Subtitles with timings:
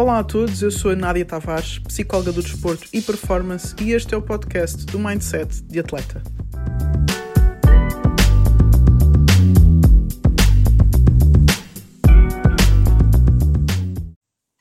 [0.00, 4.14] Olá a todos, eu sou a Nádia Tavares, psicóloga do desporto e performance, e este
[4.14, 6.22] é o podcast do Mindset de Atleta.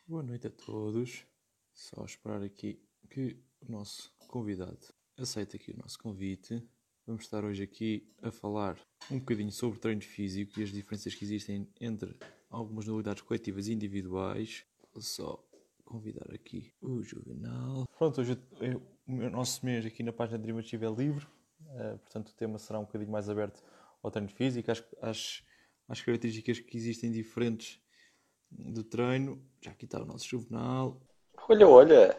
[0.06, 1.26] Boa noite a todos.
[1.74, 2.78] Só esperar aqui
[3.10, 4.88] que o nosso convidado
[5.18, 6.62] aceite aqui o nosso convite.
[7.08, 8.78] Vamos estar hoje aqui a falar
[9.10, 12.14] um bocadinho sobre treino físico e as diferenças que existem entre
[12.50, 14.66] algumas modalidades coletivas e individuais.
[14.98, 15.44] Só
[15.86, 17.88] convidar aqui o Juvenal.
[17.98, 18.76] Pronto, hoje é
[19.08, 21.26] o nosso mês aqui na página de Dream Achieve é livre,
[21.62, 23.64] uh, portanto o tema será um bocadinho mais aberto
[24.04, 25.44] ao treino físico, às, às,
[25.88, 27.82] às características que existem diferentes
[28.52, 29.44] do treino.
[29.62, 31.02] Já aqui está o nosso Juvenal.
[31.48, 32.14] Olha, olha!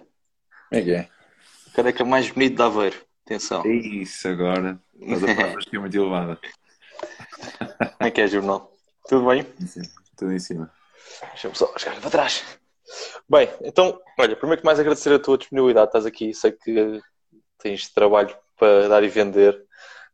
[0.69, 1.09] Como é que é?
[1.69, 3.07] O careca mais bonito de Aveiro.
[3.25, 3.65] Atenção.
[3.65, 4.83] Isso agora.
[4.95, 6.41] Mas a que é muito elevada.
[7.79, 8.77] Como é que é, Jornal?
[9.09, 9.47] Tudo bem?
[9.67, 9.83] Sim,
[10.17, 10.73] tudo em cima.
[11.21, 12.60] Deixa-me só chegar para trás.
[13.31, 15.87] Bem, então, olha, primeiro que mais agradecer a tua disponibilidade.
[15.87, 17.01] Estás aqui, sei que
[17.63, 19.65] tens trabalho para dar e vender.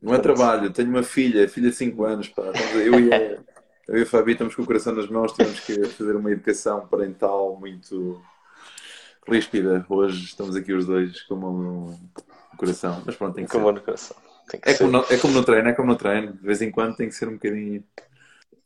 [0.03, 2.29] Não é trabalho, tenho uma filha, filha de 5 anos.
[2.29, 2.43] Pá.
[2.75, 3.39] Eu e, a,
[3.89, 6.87] eu e a Fabi estamos com o coração nas mãos, temos que fazer uma educação
[6.87, 8.21] parental muito
[9.27, 9.87] ríspida.
[9.89, 11.99] Hoje estamos aqui os dois com uma
[12.59, 13.03] coração.
[13.07, 13.73] Mas pronto, tem que Como ser.
[13.73, 14.17] no coração.
[14.63, 14.79] É ser.
[14.85, 16.35] como, no, é como no treino, é como no treino.
[16.35, 17.83] De vez em quando tem que ser um bocadinho.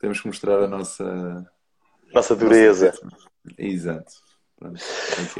[0.00, 1.48] Temos que mostrar a nossa.
[2.12, 2.92] Nossa dureza.
[3.56, 4.28] Exato.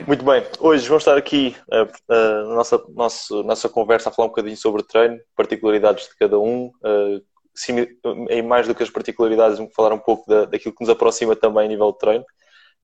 [0.07, 4.27] Muito bem, hoje vamos estar aqui uh, uh, na nossa, nosso, nossa conversa a falar
[4.27, 7.23] um bocadinho sobre treino, particularidades de cada um, uh,
[7.55, 7.89] simi-
[8.31, 11.37] em mais do que as particularidades, vamos falar um pouco da, daquilo que nos aproxima
[11.37, 12.25] também a nível de treino.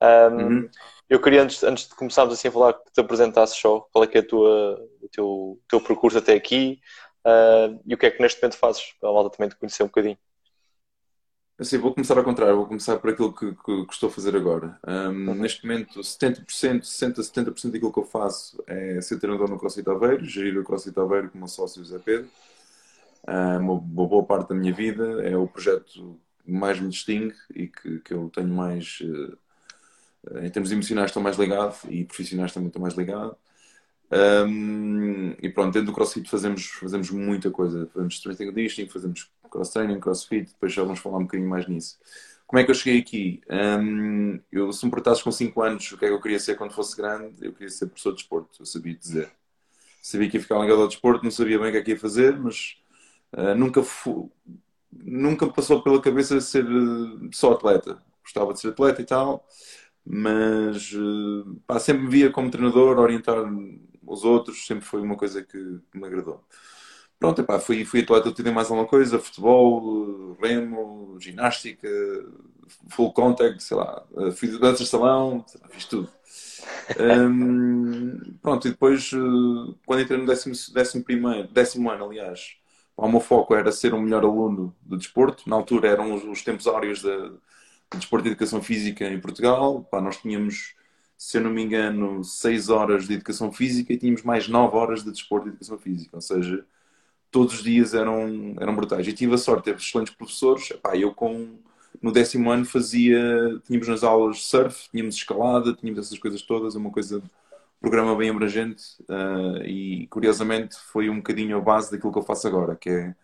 [0.01, 0.69] Um, Uhum.
[1.09, 4.07] Eu queria, antes, antes de começarmos assim a falar, que te apresentasses só qual é
[4.07, 6.81] que é a tua, o teu, teu percurso até aqui
[7.25, 9.83] uh, e o que é que neste momento fazes, para a malta também te conhecer
[9.83, 10.17] um bocadinho.
[11.59, 14.35] Assim, vou começar ao contrário, vou começar por aquilo que, que- que estou a fazer
[14.35, 14.77] agora.
[14.87, 19.89] Um, Neste momento, 70%, 60%, 70% daquilo que eu faço é ser treinador no CrossFit
[19.89, 22.29] Aveiro, gerir o CrossFit Aveiro com o meu sócio José Pedro.
[23.27, 27.35] Um, uma, uma boa parte da minha vida é o projeto que mais me distingue
[27.55, 28.99] e que, que eu tenho mais,
[30.31, 33.35] eh, em termos emocionais, estou mais ligado e profissionais também estou mais ligado.
[34.11, 37.87] Um, e pronto, dentro do CrossFit fazemos, fazemos muita coisa.
[37.93, 41.97] Fazemos strength and conditioning, fazemos cross-training, CrossFit, depois já vamos falar um bocadinho mais nisso.
[42.45, 43.41] Como é que eu cheguei aqui?
[43.49, 46.55] Um, eu, se me perguntasses com 5 anos o que é que eu queria ser
[46.55, 49.31] quando fosse grande, eu queria ser professor de desporto, eu sabia dizer.
[50.01, 51.99] Sabia que ia ficar ligado ao desporto, não sabia bem o que é que ia
[51.99, 52.77] fazer, mas
[53.33, 54.31] uh, nunca, fu-
[54.91, 58.01] nunca passou pela cabeça ser uh, só atleta.
[58.23, 59.45] Gostava de ser atleta e tal,
[60.05, 63.37] mas uh, pá, sempre me via como treinador, orientar
[64.05, 65.57] os outros, sempre foi uma coisa que
[65.93, 66.43] me agradou.
[67.19, 71.87] Pronto, epá, fui, fui atleta de mais alguma coisa, futebol, remo, ginástica,
[72.89, 74.05] full contact, sei lá,
[74.35, 76.09] fui de dança de salão, lá, fiz tudo.
[76.99, 82.57] Hum, pronto, e depois, eh, quando entrei no décimo, décimo, primeiro, décimo ano, aliás,
[82.95, 85.49] o meu foco era ser o melhor aluno do desporto.
[85.49, 87.39] Na altura eram os, os tempos áureos do
[87.95, 89.87] desporto e educação física em Portugal.
[89.93, 90.75] Nós tínhamos,
[91.17, 95.03] se eu não me engano, 6 horas de educação física e tínhamos mais 9 horas
[95.03, 96.15] de desporto e educação física.
[96.17, 96.65] Ou seja,
[97.37, 99.07] todos os dias eram, eram brutais.
[99.07, 100.71] E tive a sorte de ter excelentes professores.
[100.71, 101.59] Epá, eu com,
[102.01, 103.21] no décimo ano fazia,
[103.63, 107.21] tínhamos nas aulas surf, tínhamos escalada, tínhamos essas coisas todas, uma coisa,
[107.79, 112.47] programa bem abrangente ah, e curiosamente foi um bocadinho a base daquilo que eu faço
[112.47, 113.15] agora, que é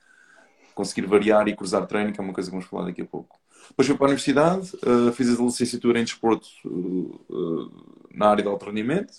[0.75, 3.39] conseguir variar e cruzar treino, que é uma coisa que vamos falar daqui a pouco.
[3.69, 6.47] Depois fui para a universidade, ah, fiz a licenciatura em desporto
[7.31, 9.11] ah, na área de alto rendimento.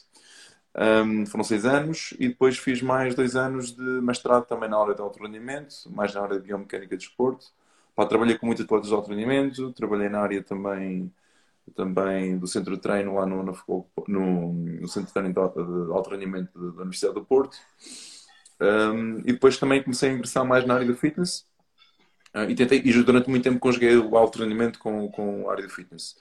[0.77, 4.95] Um, foram seis anos e depois fiz mais dois anos de mestrado também na área
[4.95, 7.47] de alto rendimento, mais na área de biomecânica de desporto.
[7.95, 11.13] Pá, trabalhei com muitos atletas de alto rendimento, trabalhei na área também,
[11.77, 13.55] também do centro de treino lá no, no,
[14.09, 15.41] no- no centro de treino de
[15.93, 17.57] alto rendimento da Universidade do Porto.
[18.61, 21.45] Um, e depois também comecei a ingressar mais na área do fitness
[22.35, 25.65] ah, e tentei, e durante muito tempo conjuguei o alto rendimento com, com a área
[25.67, 26.17] do fitness.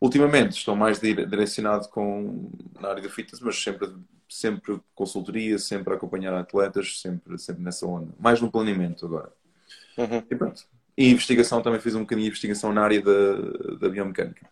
[0.00, 2.50] Ultimamente estou mais dire- direcionado com,
[2.80, 3.92] na área do fitness, mas sempre,
[4.28, 8.12] sempre consultoria, sempre a acompanhar atletas, sempre, sempre nessa onda.
[8.18, 9.32] Mais no planeamento agora.
[9.96, 10.22] Uhum.
[10.30, 10.62] E pronto.
[10.96, 14.48] E investigação, também fiz um bocadinho de investigação na área da, da biomecânica.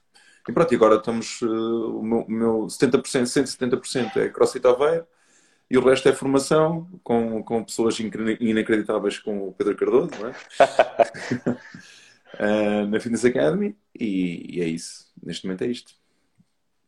[0.48, 5.06] E pronto, e agora estamos, eh, o meu, o meu 70%, 170% é CrossFit Aveiro
[5.70, 10.34] e o resto é formação com, com pessoas inacreditáveis como o Pedro Cardoso, não é?
[12.38, 15.12] Eh, na Fitness Academy e, e é isso.
[15.22, 15.92] Neste momento é isto.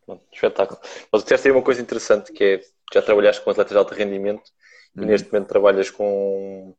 [0.05, 0.81] Pronto, espetáculo.
[1.13, 2.61] Mas disseste aí uma coisa interessante que é
[2.93, 4.51] já trabalhaste com atletas de alto rendimento
[4.97, 5.07] e Uhum.
[5.07, 6.75] neste momento trabalhas com,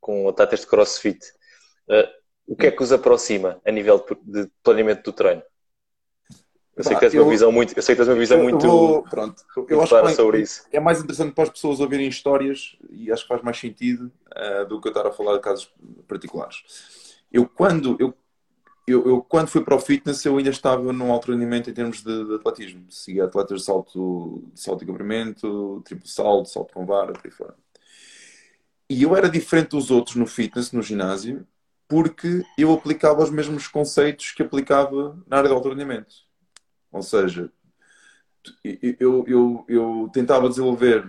[0.00, 1.18] com atletas de crossfit.
[1.88, 2.08] Uh,
[2.46, 5.42] o que é que os aproxima a nível de planeamento do treino?
[6.74, 8.66] Eu sei que tens uma visão muito, eu sei que tens uma visão eu, muito,
[8.66, 10.64] vou, pronto, eu acho clara que sobre isso.
[10.72, 14.64] é mais interessante para as pessoas ouvirem histórias e acho que faz mais sentido uh,
[14.66, 15.70] do que eu estar a falar de casos
[16.08, 16.62] particulares.
[17.32, 18.14] Eu quando eu,
[18.86, 22.02] eu, eu, quando fui para o fitness eu ainda estava num alto rendimento em termos
[22.02, 22.86] de, de atletismo.
[22.90, 27.30] Seguia atletas de salto, de salto e comprimento, triplo salto, salto com vara, por aí
[27.30, 27.54] fora.
[28.88, 31.46] E eu era diferente dos outros no fitness, no ginásio,
[31.88, 36.30] porque eu aplicava os mesmos conceitos que aplicava na área de alto rendimento
[36.90, 37.50] ou seja,
[38.64, 41.06] eu, eu, eu tentava desenvolver,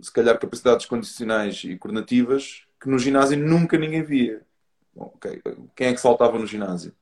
[0.00, 4.45] se calhar, capacidades condicionais e coordenativas que no ginásio nunca ninguém via.
[4.96, 5.42] Okay.
[5.74, 6.92] Quem é que saltava no ginásio?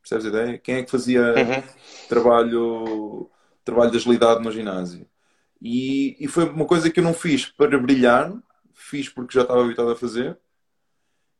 [0.00, 0.58] Percebes a ideia?
[0.58, 1.62] Quem é que fazia uhum.
[2.08, 3.30] trabalho,
[3.64, 5.06] trabalho de agilidade no ginásio?
[5.60, 8.32] E, e foi uma coisa que eu não fiz para brilhar,
[8.72, 10.38] fiz porque já estava habituado a fazer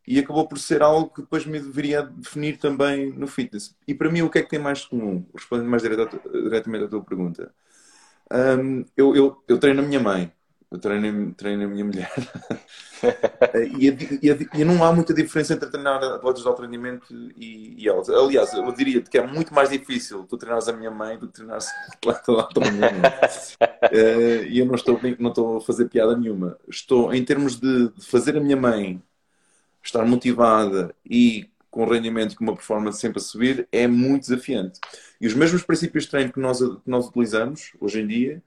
[0.06, 3.74] e acabou por ser algo que depois me deveria definir também no fitness.
[3.86, 5.26] E para mim, o que é que tem mais de comum?
[5.34, 7.54] Respondendo mais diretamente à tua pergunta.
[8.30, 10.32] Um, eu, eu, eu treino a minha mãe,
[10.74, 12.12] eu treino, treino a minha mulher.
[13.78, 17.76] e, e, e, e, não há muita diferença entre treinar atletas de alto rendimento e,
[17.78, 18.10] e elas.
[18.10, 21.34] Aliás, eu diria que é muito mais difícil tu treinares a minha mãe do que
[21.34, 23.02] treinares atleta de alto rendimento.
[24.50, 26.58] e eu não estou, não estou a fazer piada nenhuma.
[26.68, 29.00] Estou, em termos de, de fazer a minha mãe
[29.82, 34.80] estar motivada e com rendimento e com uma performance sempre a subir é muito desafiante.
[35.20, 38.42] E os mesmos princípios de treino que nós, que nós utilizamos hoje em dia,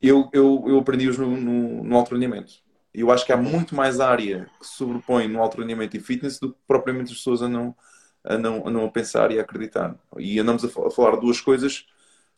[0.00, 2.54] eu, eu, eu aprendi-os no, no, no alto rendimento.
[2.92, 6.38] Eu acho que há muito mais área que se sobrepõe no alto rendimento e fitness
[6.38, 7.74] do que propriamente as pessoas andam,
[8.24, 9.94] andam, a pensar e a acreditar.
[10.18, 11.86] E andamos a, a falar duas coisas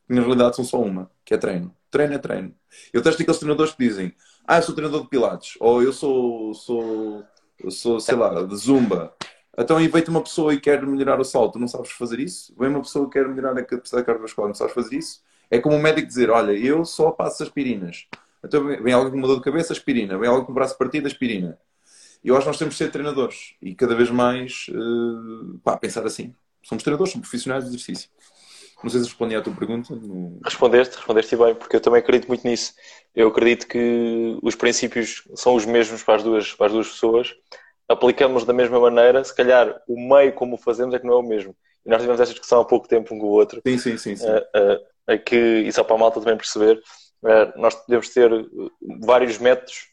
[0.07, 1.75] que na realidade são só uma, que é treino.
[1.91, 2.55] Treino é treino.
[2.93, 4.15] Eu testo aqueles treinadores que dizem
[4.47, 7.25] ah, eu sou treinador de pilates, ou eu sou, sou
[7.71, 9.15] sou, sei lá, de zumba.
[9.57, 12.55] Então aí vem-te uma pessoa e quer melhorar o salto, não sabes fazer isso?
[12.59, 15.21] Vem uma pessoa que quer melhorar a capacidade cardiovascular, não sabes fazer isso?
[15.51, 18.07] É como um médico dizer, olha, eu só passo aspirinas.
[18.45, 20.19] Então vem alguém com uma dor de cabeça, aspirina.
[20.19, 21.59] Vem alguém com o braço partido, aspirina.
[22.23, 23.55] E eu acho que nós temos de ser treinadores.
[23.63, 26.35] E cada vez mais, uh, pá, pensar assim.
[26.63, 28.11] Somos treinadores, somos profissionais de exercício.
[28.83, 29.95] Não sei se respondi à tua pergunta.
[29.95, 30.39] No...
[30.45, 32.75] Respondeste, respondeste bem, porque eu também acredito muito nisso.
[33.15, 37.35] Eu acredito que os princípios são os mesmos para as duas, para as duas pessoas.
[37.89, 41.17] Aplicamos da mesma maneira, se calhar o meio como o fazemos é que não é
[41.17, 41.57] o mesmo.
[41.85, 43.63] E nós tivemos esta discussão há pouco tempo um com o outro.
[43.67, 44.15] Sim, sim, sim.
[44.15, 44.27] sim.
[44.27, 46.81] Uh, uh, é que, e só para a malta também perceber,
[47.23, 48.31] uh, nós devemos ter
[49.01, 49.89] vários métodos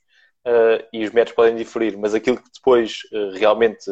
[0.93, 2.99] e os métodos podem diferir, mas aquilo que depois
[3.33, 3.89] realmente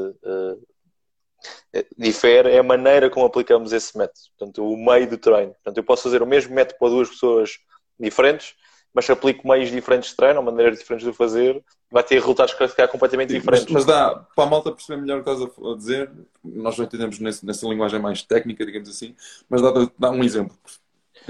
[1.98, 5.54] difere é a maneira como aplicamos esse método, portanto, o meio do treino.
[5.54, 7.58] Portanto, eu posso fazer o mesmo método para duas pessoas
[8.00, 8.54] diferentes,
[8.94, 12.16] mas se aplico meios diferentes de treino, ou maneiras diferentes de o fazer, vai ter
[12.16, 13.66] resultados que ficar completamente Sim, diferentes.
[13.72, 16.12] Mas, mas, dá, para a malta perceber melhor o que estás a dizer,
[16.44, 19.16] nós não entendemos nesse, nessa linguagem mais técnica, digamos assim,
[19.50, 20.56] mas dá, dá um exemplo.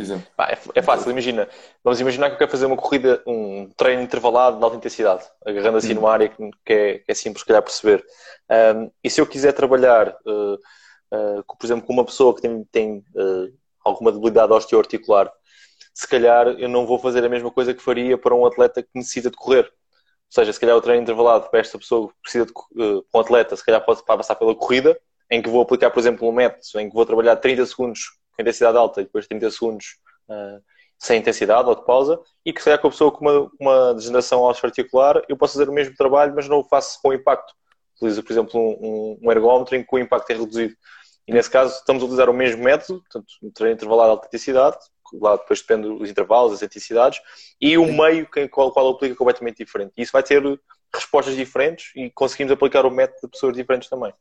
[0.01, 0.25] Exemplo.
[0.39, 1.47] é, é, fácil, imagina.
[1.83, 5.77] Vamos imaginar que eu quero fazer uma corrida, um treino intervalado de alta intensidade, agarrando
[5.77, 5.95] assim hum.
[5.95, 8.03] numa área que, que, é, que é simples, se calhar, perceber.
[8.75, 12.63] Um, e se eu quiser trabalhar, uh, uh, por exemplo, com uma pessoa que tem,
[12.71, 13.53] tem uh,
[13.83, 15.31] alguma debilidade osteoarticular,
[15.93, 18.89] se calhar eu não vou fazer a mesma coisa que faria para um atleta que
[18.95, 19.65] necessita de correr.
[19.65, 23.19] Ou seja, se calhar o treino intervalado para esta pessoa que precisa de uh, um
[23.19, 26.79] atleta, se calhar pode passar pela corrida, em que vou aplicar, por exemplo, um método
[26.79, 28.01] em que vou trabalhar 30 segundos
[28.35, 29.97] com intensidade alta e depois 30 segundos
[30.29, 30.61] uh,
[30.97, 33.93] sem intensidade ou de pausa, e que se calhar com a pessoa com uma, uma
[33.93, 37.53] degeneração osteoarticular, eu posso fazer o mesmo trabalho, mas não o faço com impacto.
[37.95, 40.73] Utilizo, por exemplo, um, um ergómetro em que o impacto é reduzido.
[41.27, 44.27] E nesse caso, estamos a utilizar o mesmo método, portanto, um treino intervalado de alta
[44.27, 44.77] intensidade,
[45.13, 47.21] lá depois depende dos intervalos, as intensidades,
[47.59, 49.93] e o meio com qual, qual aplica completamente diferente.
[49.97, 50.41] E isso vai ter
[50.93, 54.13] respostas diferentes e conseguimos aplicar o método de pessoas diferentes também.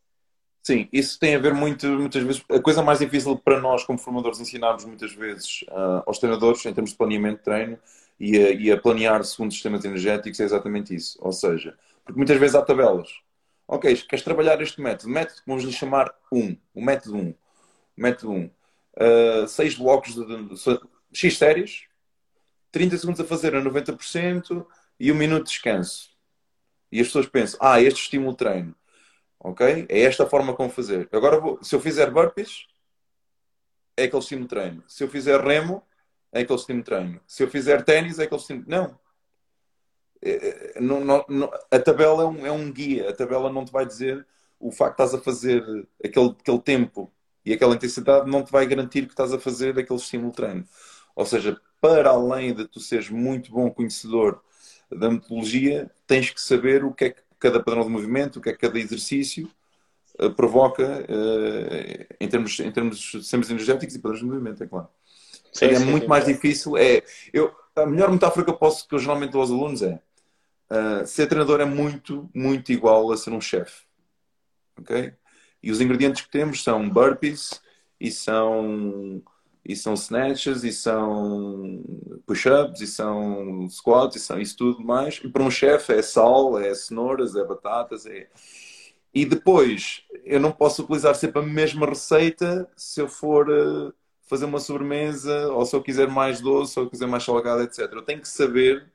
[0.62, 2.44] Sim, isso tem a ver muito, muitas vezes.
[2.48, 6.72] A coisa mais difícil para nós, como formadores, ensinarmos muitas vezes uh, aos treinadores, em
[6.72, 7.78] termos de planeamento de treino
[8.20, 11.18] e a, e a planear segundo sistemas energéticos, é exatamente isso.
[11.20, 13.08] Ou seja, porque muitas vezes há tabelas.
[13.66, 15.12] Ok, queres trabalhar este método?
[15.12, 16.38] Método, vamos lhe chamar 1.
[16.38, 17.20] Um, o método 1.
[17.20, 17.34] Um.
[17.96, 18.36] método 1.
[18.36, 18.50] Um
[18.96, 20.80] uh, seis blocos de, de, de,
[21.12, 21.84] X séries,
[22.70, 24.66] 30 segundos a fazer a 90%
[24.98, 26.10] e um minuto de descanso.
[26.90, 28.74] E as pessoas pensam, ah, este estímulo treino.
[29.44, 29.86] Ok?
[29.88, 31.08] É esta forma como fazer.
[31.10, 32.68] Agora, vou, se eu fizer burpees,
[33.96, 34.84] é aquele estímulo treino.
[34.86, 35.82] Se eu fizer remo,
[36.30, 37.20] é aquele estímulo treino.
[37.26, 38.66] Se eu fizer ténis, é aquele estímulo.
[38.68, 38.98] Não.
[40.22, 41.52] É, é, não, não, não.
[41.70, 43.10] A tabela é um, é um guia.
[43.10, 44.24] A tabela não te vai dizer
[44.60, 47.12] o facto de estás a fazer aquele, aquele tempo
[47.44, 50.64] e aquela intensidade não te vai garantir que estás a fazer aquele estímulo treino.
[51.16, 54.40] Ou seja, para além de tu seres muito bom conhecedor
[54.88, 58.50] da metodologia, tens que saber o que é que cada padrão de movimento, o que
[58.50, 59.50] é que cada exercício
[60.20, 64.66] uh, provoca uh, em, termos, em termos de sistemas energéticos e padrões de movimento, é
[64.66, 64.88] claro.
[65.52, 66.76] Sim, é sim, muito sim, mais difícil.
[66.76, 70.00] É, eu, a melhor metáfora que eu posso que eu geralmente dou aos alunos é
[70.70, 73.82] uh, ser treinador é muito, muito igual a ser um chefe.
[74.78, 75.12] Ok?
[75.62, 77.60] E os ingredientes que temos são burpees
[78.00, 79.22] e são
[79.64, 81.82] e são snatches, e são
[82.26, 85.20] push-ups, e são squats, e são isso tudo mais.
[85.22, 88.28] E para um chefe é sal, é cenouras, é batatas, é...
[89.14, 93.92] E depois, eu não posso utilizar sempre a mesma receita se eu for uh,
[94.22, 97.80] fazer uma sobremesa, ou se eu quiser mais doce, ou quiser mais salgado, etc.
[97.92, 98.90] Eu tenho que saber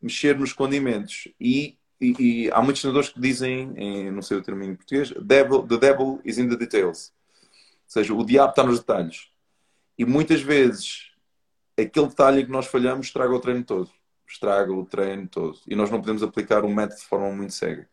[0.00, 1.28] mexer nos condimentos.
[1.40, 5.12] E, e, e há muitos treinadores que dizem, em, não sei o termo em português,
[5.22, 7.12] devil, the devil is in the details.
[7.84, 9.33] Ou seja, o diabo está nos detalhes.
[9.98, 11.12] E muitas vezes
[11.76, 13.90] aquele detalhe que nós falhamos estraga o treino todo.
[14.26, 15.58] Estraga o treino todo.
[15.66, 17.88] E nós não podemos aplicar um método de forma muito cega.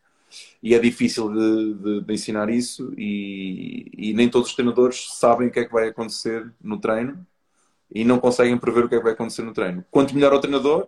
[0.63, 5.48] E é difícil de, de, de ensinar isso e, e, nem todos os treinadores sabem
[5.48, 7.25] o que é que vai acontecer no treino
[7.93, 9.84] e não conseguem prever o que é que vai acontecer no treino.
[9.91, 10.88] Quanto melhor o treinador,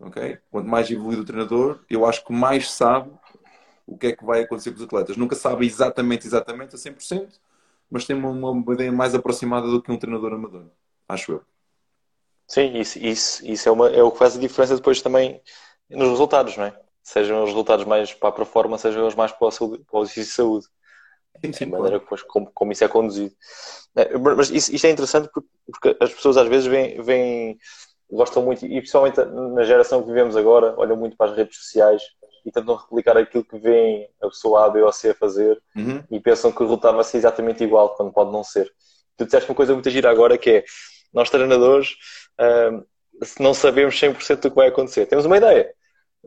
[0.00, 0.38] okay?
[0.50, 3.10] quanto mais evoluído o treinador, eu acho que mais sabe
[3.86, 5.16] o que é que vai acontecer com os atletas.
[5.16, 7.28] Nunca sabe exatamente, exatamente a 100%,
[7.90, 10.66] mas tem uma, uma ideia mais aproximada do que um treinador amador,
[11.08, 11.42] acho eu.
[12.46, 15.40] Sim, isso, isso, isso é, uma, é o que faz a diferença depois também
[15.90, 16.80] nos resultados, não é?
[17.02, 20.02] Sejam os resultados mais para a performance, sejam os mais para, a saúde, para o
[20.02, 20.66] exercício de saúde.
[21.44, 23.34] Sim, sim, a maneira depois, como, como isso é conduzido.
[23.94, 27.58] É, mas isso, isto é interessante porque, porque, as pessoas às vezes vêm, vêm,
[28.10, 32.02] gostam muito, e principalmente na geração que vivemos agora, olham muito para as redes sociais
[32.48, 36.02] e tentam replicar aquilo que vêem a pessoa A, B ou C a fazer uhum.
[36.10, 38.72] e pensam que o resultado vai ser exatamente igual, quando pode não ser.
[39.16, 40.64] Tu disseste uma coisa muito gira agora que é,
[41.12, 41.90] nós treinadores
[42.40, 42.84] uh,
[43.38, 45.04] não sabemos 100% do que vai acontecer.
[45.06, 45.70] Temos uma ideia.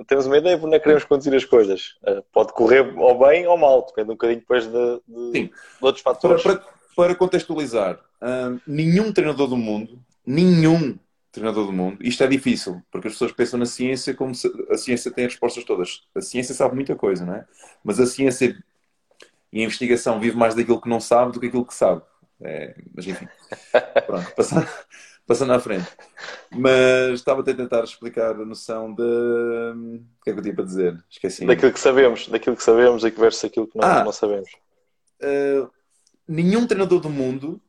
[0.07, 1.95] Temos uma ideia por onde é queremos conduzir as coisas.
[2.03, 5.51] Uh, pode correr ou bem ou mal, depende um bocadinho depois de, de, de
[5.81, 6.43] outros fatores.
[6.43, 10.99] Para, para, para contextualizar, uh, nenhum treinador do mundo, nenhum
[11.31, 11.97] treinador do mundo.
[12.01, 15.33] Isto é difícil, porque as pessoas pensam na ciência como se a ciência tem as
[15.33, 16.03] respostas todas.
[16.13, 17.45] A ciência sabe muita coisa, não é?
[17.83, 18.57] Mas a ciência
[19.51, 22.01] e a investigação vive mais daquilo que não sabe do que aquilo que sabe.
[22.43, 23.27] É, mas enfim,
[24.07, 24.67] pronto, passando,
[25.27, 25.88] passando à frente.
[26.51, 29.03] Mas estava a tentar explicar a noção de.
[29.03, 31.03] O que é que eu tinha para dizer?
[31.09, 31.45] Esqueci.
[31.45, 34.50] Daquilo que sabemos, daquilo que sabemos e que versus aquilo que não, ah, não sabemos.
[35.21, 35.69] Uh,
[36.27, 37.61] nenhum treinador do mundo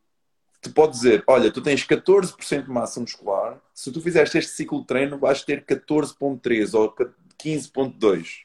[0.62, 4.80] te pode dizer, olha, tu tens 14% de massa muscular, se tu fizeste este ciclo
[4.80, 6.94] de treino vais ter 14.3 ou
[7.36, 8.44] 15.2.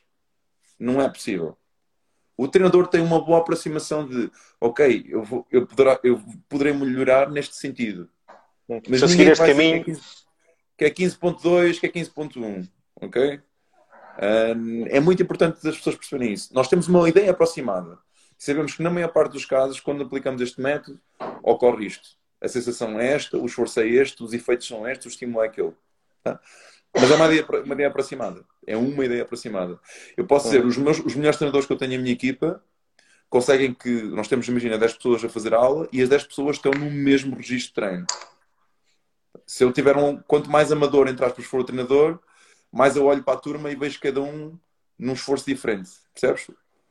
[0.79, 1.55] Não é possível.
[2.35, 6.19] O treinador tem uma boa aproximação de, ok, eu, vou, eu, poderá, eu
[6.49, 8.09] poderei melhorar neste sentido.
[8.67, 9.85] Mas se eu seguir este caminho...
[10.75, 12.69] Que é 15.2, que é 15.1,
[13.01, 13.41] ok?
[14.55, 16.53] Um, é muito importante as pessoas perceberem isso.
[16.53, 17.97] Nós temos uma ideia aproximada.
[18.37, 20.99] Sabemos que na maior parte dos casos, quando aplicamos este método,
[21.41, 22.17] ocorre isto.
[22.39, 25.47] A sensação é esta, o esforço é este, os efeitos são estes, o estímulo é
[25.47, 25.73] aquele.
[26.23, 26.39] Tá?
[26.93, 28.45] Mas é uma ideia, uma ideia aproximada.
[28.65, 29.79] É uma ideia aproximada.
[30.15, 32.63] Eu posso dizer, os, meus, os melhores treinadores que eu tenho na minha equipa
[33.29, 34.03] conseguem que.
[34.03, 37.35] Nós temos, imagina, 10 pessoas a fazer aula e as 10 pessoas estão no mesmo
[37.35, 38.07] registro de treino.
[39.45, 40.17] Se eu tiver um.
[40.17, 42.19] Quanto mais amador, entre aspas, for o treinador,
[42.71, 44.57] mais eu olho para a turma e vejo cada um
[44.97, 45.89] num esforço diferente.
[46.13, 46.47] Percebes?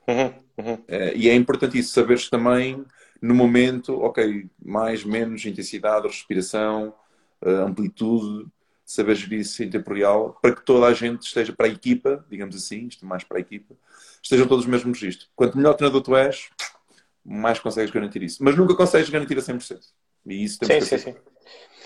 [0.08, 0.84] Uhum, uhum.
[0.88, 2.84] É, e é importante isso, saberes também
[3.20, 6.94] no momento, ok, mais, menos intensidade, respiração,
[7.42, 8.46] eh, amplitude,
[8.84, 12.24] saber gerir isso em tempo real, para que toda a gente esteja para a equipa,
[12.30, 13.74] digamos assim, isto mais para a equipa,
[14.22, 15.28] estejam todos no mesmo registro.
[15.34, 16.50] Quanto melhor treinador tu és,
[17.24, 18.42] mais consegues garantir isso.
[18.44, 19.80] Mas nunca consegues garantir a 100%.
[20.26, 21.16] E isso temos sim, sim, sim.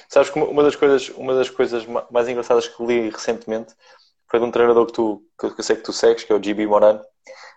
[0.09, 3.75] Sabes que uma das, coisas, uma das coisas mais engraçadas que li recentemente
[4.29, 6.43] foi de um treinador que, tu, que eu sei que tu segues, que é o
[6.43, 7.01] GB Moran,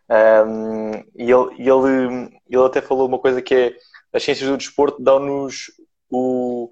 [0.10, 3.78] um, e ele, ele, ele até falou uma coisa que é
[4.12, 5.72] as ciências do desporto dão-nos
[6.10, 6.70] o,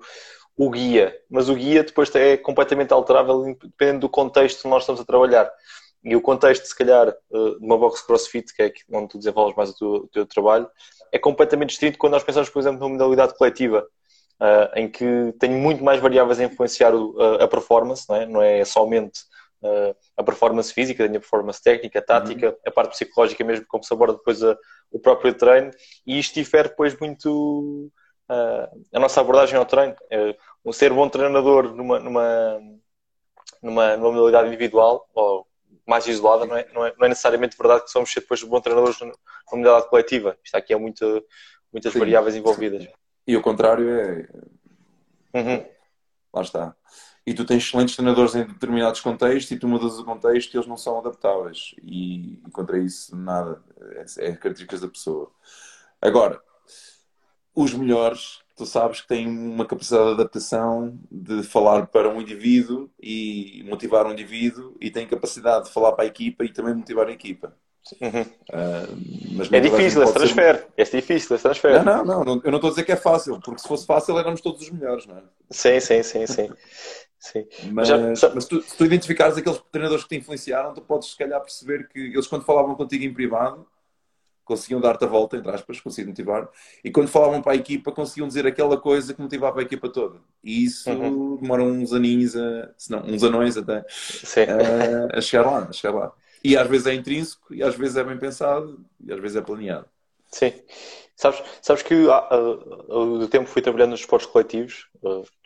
[0.56, 5.02] o guia, mas o guia depois é completamente alterável dependendo do contexto que nós estamos
[5.02, 5.52] a trabalhar.
[6.04, 9.56] E o contexto, se calhar, eh, de uma box crossfit, que é onde tu desenvolves
[9.56, 10.68] mais o teu, o teu trabalho,
[11.12, 13.88] é completamente distinto quando nós pensamos, por exemplo, numa modalidade coletiva,
[14.42, 16.94] uh, em que tem muito mais variáveis a influenciar
[17.40, 19.20] a performance, não é, não é somente
[19.62, 22.56] uh, a performance física, a performance técnica, tática, uhum.
[22.66, 24.58] a parte psicológica mesmo, como se aborda depois a,
[24.92, 25.72] o próprio treino,
[26.06, 27.92] e isto difere depois muito
[28.30, 29.96] uh, a nossa abordagem ao treino.
[30.12, 32.60] Uh, um ser bom treinador numa, numa,
[33.62, 35.48] numa, numa modalidade individual, ou
[35.88, 39.00] mais isolada, não é, não é, não é necessariamente verdade que somos depois bons treinadores
[39.00, 39.14] numa
[39.54, 40.38] modalidade coletiva.
[40.44, 41.26] Isto aqui é muito,
[41.72, 42.00] muitas Sim.
[42.00, 42.88] variáveis envolvidas.
[43.26, 44.28] E o contrário é.
[45.34, 45.66] Uhum.
[46.34, 46.76] Lá está
[47.26, 50.68] e tu tens excelentes treinadores em determinados contextos e tu mudas o contexto e eles
[50.68, 51.76] não são adaptáveis.
[51.84, 53.62] E, e contra isso, nada.
[53.96, 55.32] é, é características da pessoa.
[56.02, 56.42] Agora,
[57.54, 62.90] os melhores, tu sabes que têm uma capacidade de adaptação de falar para um indivíduo
[63.00, 67.08] e motivar um indivíduo e têm capacidade de falar para a equipa e também motivar
[67.08, 67.54] a equipa.
[68.00, 68.22] Uhum.
[68.22, 70.56] Uh, é difícil esse transfer.
[70.56, 70.68] Ser...
[70.78, 71.84] É difícil esse transfer.
[71.84, 74.18] Não, não, não, eu não estou a dizer que é fácil, porque se fosse fácil
[74.18, 75.24] éramos todos os melhores, não é?
[75.50, 76.50] Sim, sim, sim, sim.
[77.22, 77.48] Sim.
[77.72, 77.98] Mas, Já...
[78.34, 81.88] mas tu, se tu identificares aqueles treinadores que te influenciaram, tu podes se calhar perceber
[81.88, 83.66] que eles quando falavam contigo em privado
[84.52, 86.50] conseguiam dar-te a volta, entre aspas, conseguiam motivar,
[86.84, 90.20] e quando falavam para a equipa conseguiam dizer aquela coisa que motivava a equipa toda.
[90.44, 91.38] E isso uhum.
[91.38, 95.94] demora uns aninhos, a, se não, uns anões até, a, a, chegar lá, a chegar
[95.94, 96.12] lá.
[96.44, 99.42] E às vezes é intrínseco, e às vezes é bem pensado, e às vezes é
[99.42, 99.86] planeado.
[100.30, 100.54] Sim.
[101.22, 104.88] Sabes, sabes que há, uh, tempo fui trabalhando nos esportes coletivos,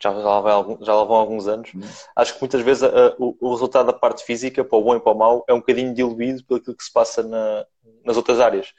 [0.02, 0.40] já, lá
[0.80, 1.74] já lá vão alguns anos.
[1.74, 1.82] Uhum.
[2.16, 5.00] Acho que muitas vezes uh, o, o, resultado da parte física, para o bom e
[5.00, 7.66] para o mau, é um bocadinho diluído pelo que se passa na,
[8.02, 8.72] nas outras áreas.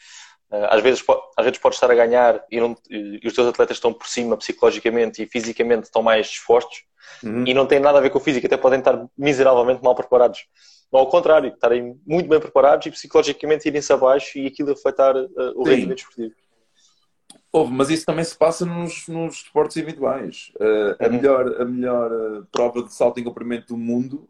[0.49, 1.03] Às, vezes,
[1.37, 4.35] às vezes podes estar a ganhar e, não, e, os teus atletas estão por cima
[4.35, 6.83] psicologicamente e fisicamente estão mais dispostos
[7.23, 7.43] uhum.
[7.45, 10.47] e não tem nada a ver com o físico, até podem estar miseravelmente mal preparados.
[10.91, 15.29] Ou ao contrário, estarem muito bem preparados e psicologicamente irem-se abaixo e aquilo afetar uh,
[15.55, 15.71] o Sim.
[15.71, 16.33] rendimento esportivo.
[17.51, 20.51] Houve, mas isso também se passa nos, nos esportes individuais.
[20.55, 21.13] Uh, a uhum.
[21.13, 24.29] melhor, a melhor uh, prova de salto em comprimento do mundo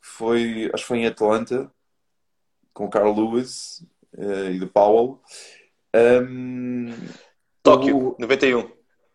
[0.00, 1.70] foi, acho que foi em Atlanta,
[2.72, 3.84] com o Carl Lewis
[4.14, 5.20] uh, e do Powell.
[5.94, 6.92] Um,
[7.62, 8.16] Tóquio, o...
[8.18, 8.70] 91.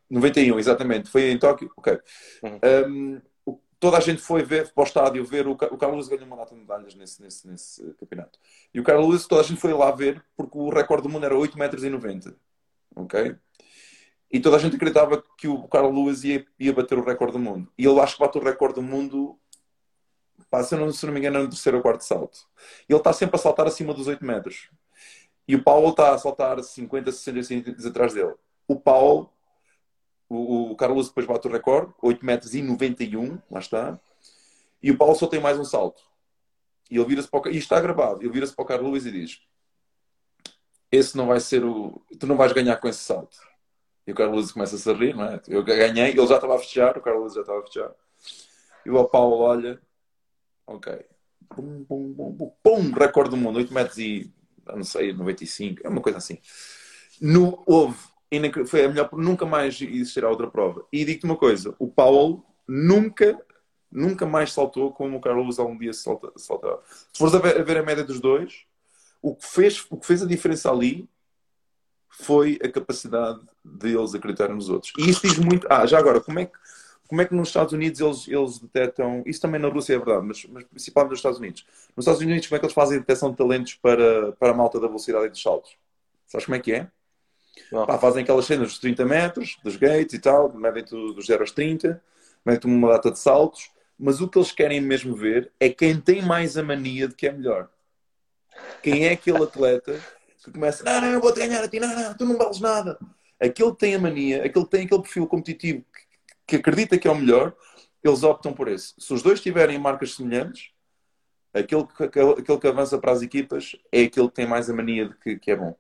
[0.10, 1.10] 91, exatamente.
[1.10, 1.72] Foi em Tóquio?
[1.78, 1.98] Ok.
[2.44, 2.60] Uhum.
[2.88, 3.22] Um,
[3.80, 6.54] toda a gente foi ver para o estádio ver o, o Carlos ganhou uma data
[6.54, 8.38] de medalhas nesse, nesse, nesse campeonato.
[8.74, 11.26] E o Carlos Lewis, toda a gente foi lá ver porque o recorde do mundo
[11.26, 11.84] era 8,90 metros.
[12.96, 13.36] Ok?
[14.32, 17.40] E toda a gente acreditava que o Carlos Lewis ia, ia bater o recorde do
[17.40, 17.72] mundo.
[17.78, 19.38] E ele acho que bate o recorde do mundo,
[20.50, 22.48] pá, se, não, se não me engano, no terceiro ou quarto salto.
[22.88, 24.70] Ele está sempre a saltar acima dos 8 metros.
[25.48, 28.34] E o Paulo está a saltar 50, 60 centímetros atrás dele.
[28.68, 29.30] O Paulo
[30.32, 34.00] o, o Carlos depois bate o recorde, 8 metros e 91, lá está.
[34.82, 36.02] E o Paulo só tem mais um salto.
[36.90, 37.52] E ele vira-se para o...
[37.52, 38.22] E está gravado.
[38.22, 39.42] Ele vira-se para o Carlos e diz:
[40.92, 42.02] Esse não vai ser o.
[42.20, 43.38] Tu não vais ganhar com esse salto.
[44.06, 45.42] E o Carlos começa a rir, não é?
[45.48, 47.92] Eu ganhei, ele já estava a fechar, o Carlos já estava a fechar.
[48.86, 49.80] E o Paulo olha,
[50.66, 51.06] ok.
[51.50, 54.34] Pum, pum, pum, pum, pum recorde do mundo, 8 metros e.
[54.66, 56.40] não sei, 95, é uma coisa assim.
[57.22, 58.12] No, houve
[58.66, 60.86] foi a melhor, nunca mais existirá outra prova.
[60.92, 63.38] E digo-te uma coisa: o Paulo nunca,
[63.92, 66.80] nunca mais saltou como o Carlos algum dia salta, saltará.
[67.12, 68.66] Se fores a ver, a média dos dois,
[69.22, 71.08] o que, fez, o que fez a diferença ali
[72.10, 74.92] foi a capacidade deles acreditarem nos outros.
[74.98, 75.68] E isso diz muito.
[75.70, 76.54] Ah, já agora, como é que,
[77.08, 79.24] como é que nos Estados Unidos eles, eles detectam.
[79.26, 81.66] Isso também na Rússia é verdade, mas, mas principalmente nos Estados Unidos.
[81.96, 84.54] Nos Estados Unidos, como é que eles fazem a detecção de talentos para, para a
[84.54, 85.76] malta da velocidade e dos saltos?
[86.28, 86.88] Sabes como é que é?
[87.70, 91.52] Pá, fazem aquelas cenas dos 30 metros, dos gates e tal, medem dos 0 aos
[91.52, 92.02] 30,
[92.46, 96.22] medem uma data de saltos, mas o que eles querem mesmo ver é quem tem
[96.22, 97.70] mais a mania de que é melhor.
[98.82, 100.00] Quem é aquele atleta
[100.44, 102.98] que começa, não, não, eu vou-te ganhar a ti, não, não, tu não vales nada.
[103.40, 106.02] Aquele que tem a mania, aquele que tem aquele perfil competitivo que,
[106.48, 107.56] que acredita que é o melhor,
[108.04, 108.94] eles optam por esse.
[108.98, 110.72] Se os dois tiverem marcas semelhantes,
[111.54, 115.10] aquele que, aquele que avança para as equipas é aquele que tem mais a mania
[115.10, 115.76] de que, que é bom.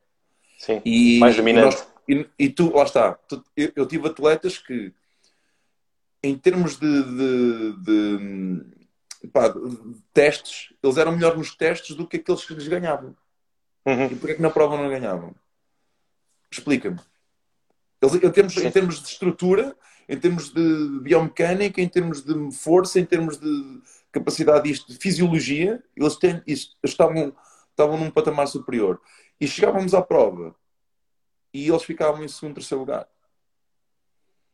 [0.58, 1.84] Sim, e, mais dominante.
[2.08, 4.94] E, nós, e, e, tu, lá está, tu, eu, eu, tive atletas que,
[6.22, 8.64] em termos de, de, de,
[9.28, 9.54] pá,
[10.14, 13.16] testes, eles eram melhores nos testes do que aqueles que lhes ganhavam.
[13.86, 14.06] Uhum.
[14.06, 15.36] E porquê que na prova não ganhavam?
[16.52, 17.00] Explica-me.
[18.02, 19.76] em, termos, em termos de estrutura,
[20.08, 23.82] em termos de biomecânica, em termos de força, em termos de
[24.12, 27.36] capacidade de fisiologia, eles, têm, eles estavam,
[27.70, 29.00] estavam num patamar superior.
[29.40, 30.54] E chegávamos à prova
[31.54, 33.08] e eles ficavam em segundo, terceiro lugar.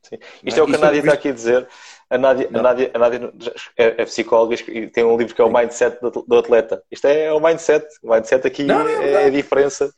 [0.07, 0.17] Sim.
[0.43, 1.67] Isto é, é o que a Nádia está aqui a dizer.
[2.09, 3.33] A Nádia, a Nádia, a Nádia
[3.77, 6.81] é, é, psicóloga e tem um livro que é o Mindset do, do Atleta.
[6.89, 7.85] Isto é o Mindset.
[8.01, 9.93] O Mindset aqui não, é, é, a diferença.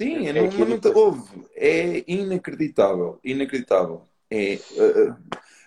[0.00, 1.22] Sim, é não, não, não, houve.
[1.54, 3.20] É inacreditável.
[3.22, 4.02] Inacreditável.
[4.30, 5.16] É, uh, uh,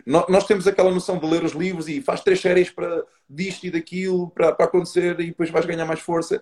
[0.06, 3.72] nós temos aquela noção de ler os livros e faz três séries para disto e
[3.72, 6.42] daquilo para, para acontecer e depois vais ganhar mais força.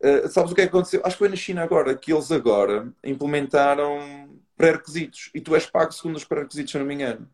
[0.00, 1.00] Uh, sabes o que é que aconteceu?
[1.04, 4.25] Acho que foi na China agora, que eles agora implementaram
[4.56, 7.28] pré-requisitos e tu és pago segundo os pré-requisitos, se não me engano.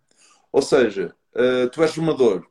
[0.51, 2.47] Ou seja, uh, tu és fumador,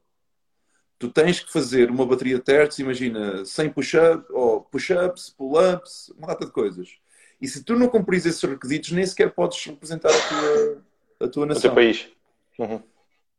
[0.97, 6.27] tu tens que fazer uma bateria de testes, imagina, 100 push-ups, ou push-ups, pull-ups, uma
[6.27, 6.97] data de coisas.
[7.39, 10.83] E se tu não cumprires esses requisitos, nem sequer podes representar a tua,
[11.21, 11.59] a tua nação.
[11.59, 12.09] O teu país.
[12.57, 12.81] Uhum.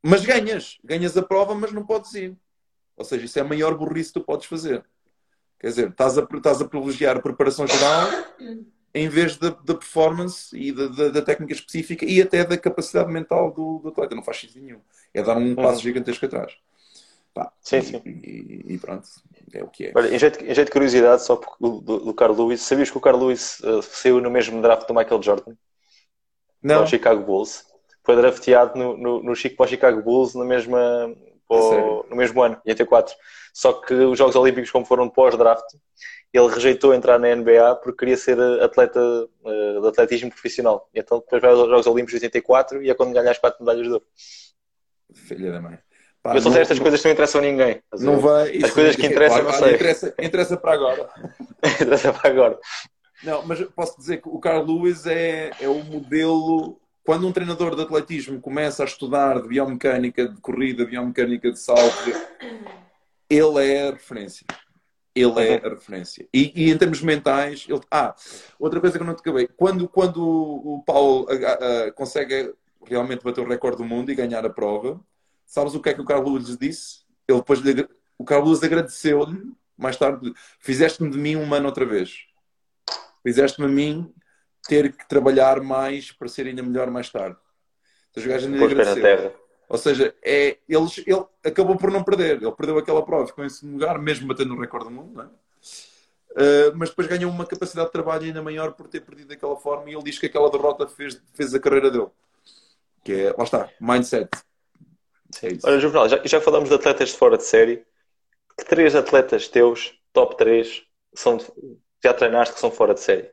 [0.03, 2.37] Mas ganhas, ganhas a prova, mas não podes ir.
[2.97, 4.85] Ou seja, isso é a maior burrice que tu podes fazer
[5.63, 8.09] Quer dizer, estás a, estás a privilegiar a preparação geral
[8.95, 13.11] em vez da, da performance e da, da, da, técnica específica e até da capacidade
[13.11, 14.15] mental do, do atleta.
[14.15, 14.81] Não faz sentido nenhum.
[15.15, 15.81] É dar um passo uhum.
[15.81, 16.53] gigantesco atrás.
[17.35, 18.03] Pá, sim, e, sim.
[18.05, 19.09] E, e, pronto,
[19.55, 19.93] é o que é.
[19.95, 22.99] Olha, em jeito, em jeito de curiosidade, só do, do, do Carl Lewis, sabias que
[22.99, 25.55] o Carl Lewis uh, saiu no mesmo draft do Michael Jordan?
[26.63, 26.87] Não.
[26.87, 27.65] Chicago Bulls.
[28.05, 31.15] Foi drafteado no, no, no Chico para o Chicago Bulls na mesma,
[31.49, 33.15] no mesmo ano, em 84.
[33.53, 35.67] Só que os Jogos Olímpicos, como foram pós-draft,
[36.33, 40.89] ele rejeitou entrar na NBA porque queria ser atleta uh, de atletismo profissional.
[40.95, 43.63] E então depois vai aos Jogos Olímpicos de 84 e é quando ganha as quatro
[43.63, 44.05] medalhas de ouro.
[45.15, 45.79] Filha da mãe.
[46.23, 47.83] Pá, eu só sei estas coisas que não interessam a ninguém.
[47.99, 49.75] Não vai, As coisas que interessam, não sei.
[49.75, 51.11] Interessa, interessa para agora.
[51.81, 52.59] interessa para agora.
[53.25, 56.81] Não, mas posso dizer que o Carl Lewis é, é o modelo.
[57.05, 62.11] Quando um treinador de atletismo começa a estudar de biomecânica de corrida, biomecânica de salto,
[63.29, 64.47] ele é a referência.
[65.15, 66.29] Ele é a referência.
[66.33, 67.81] E, e em termos mentais, ele...
[67.91, 68.15] ah,
[68.59, 69.49] outra coisa que eu não te acabei.
[69.49, 72.55] Quando, quando o Paulo a, a, consegue
[72.87, 75.01] realmente bater o recorde do mundo e ganhar a prova,
[75.45, 77.01] sabes o que é que o Carlos Lewis disse?
[77.29, 77.87] Ele depois lhe,
[78.17, 82.27] o Carlos agradeceu-lhe mais tarde, fizeste-me de mim um humano outra vez.
[83.23, 84.13] Fizeste-me a mim
[84.67, 87.37] ter que trabalhar mais para ser ainda melhor mais tarde.
[88.11, 89.35] Então, o gajo ainda agradeceu.
[89.69, 92.43] Ou seja, é, eles, ele acabou por não perder.
[92.43, 95.25] Ele perdeu aquela prova, ficou em segundo lugar, mesmo batendo o recorde do mundo, não
[95.25, 95.27] é?
[96.33, 99.91] Uh, mas depois ganhou uma capacidade de trabalho ainda maior por ter perdido daquela forma
[99.91, 102.09] e ele diz que aquela derrota fez, fez a carreira dele.
[103.05, 104.31] Que é, lá está, mindset.
[105.43, 107.85] É Olha, Juvenal, já, já falamos de atletas de fora de série.
[108.57, 111.39] Que três atletas teus, top 3, são
[112.03, 113.31] já treinaste que são fora de série?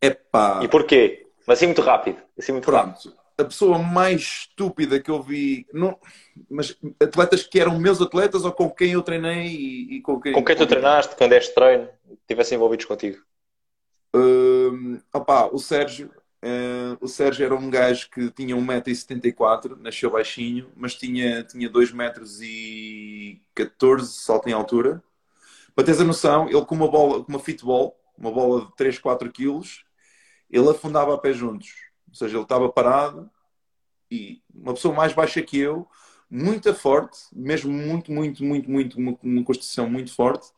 [0.00, 0.60] Epá.
[0.62, 1.26] E porquê?
[1.46, 2.22] Mas assim muito rápido.
[2.38, 2.86] Assim muito Pronto.
[2.86, 5.96] rápido a pessoa mais estúpida que eu vi, não,
[6.50, 10.32] mas atletas que eram meus atletas ou com quem eu treinei e, e com quem.
[10.32, 11.88] Com quem tu treinaste, quando deste treino,
[12.22, 13.22] estivessem envolvidos contigo?
[14.14, 16.10] Uh, opa, o Sérgio.
[16.44, 24.00] Uh, o Sérgio era um gajo que tinha 1,74m, nasceu baixinho, mas tinha, tinha 2,14m
[24.02, 25.00] salto em altura.
[25.76, 28.98] Para teres a noção, ele com uma bola, com uma fitball, uma bola de 3,
[28.98, 29.84] 4 quilos,
[30.50, 33.30] ele afundava a pé juntos ou seja, ele estava parado
[34.10, 35.86] e uma pessoa mais baixa que eu,
[36.30, 40.48] muito forte, mesmo muito, muito, muito, muito, uma, uma constituição muito forte.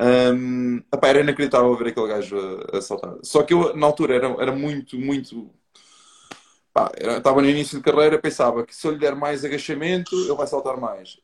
[0.00, 3.14] Um, epá, era inacreditável ver aquele gajo a, a, saltar.
[3.22, 5.50] Só que eu, na altura, era, era muito, muito.
[6.72, 10.14] Pá, era, estava no início de carreira, pensava que se eu lhe der mais agachamento,
[10.14, 11.20] ele vai saltar mais.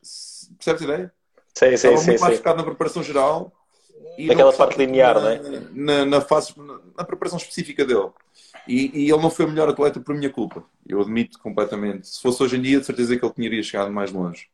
[0.58, 1.14] Percebes a ideia?
[1.54, 2.06] Sim, sim, estava sim.
[2.06, 2.38] muito sim, mais sim.
[2.38, 3.52] focado na preparação geral.
[4.18, 5.61] Naquela parte linear, na, não é?
[5.72, 6.54] Na, na, fase,
[6.96, 8.11] na preparação específica dele.
[8.66, 10.64] E, e, ele não foi o melhor atleta por minha culpa.
[10.87, 12.08] Eu admito completamente.
[12.08, 14.48] Se fosse hoje em dia, de certeza que ele teria chegado mais longe.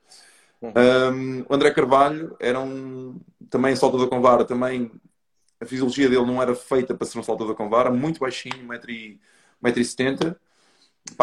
[0.60, 0.72] Uhum.
[0.76, 4.90] Um, o André Carvalho era um também saltador com vara, também
[5.60, 10.36] a fisiologia dele não era feita para ser um saltador com vara, muito baixinho, 1,70m,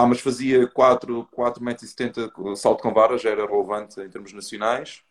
[0.07, 5.03] mas fazia 4, 4,70m salto com vara, já era relevante em termos nacionais.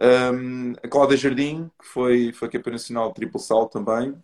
[0.00, 4.14] Um, a Cláudia Jardim, que foi, foi campeã nacional de triplo salto também,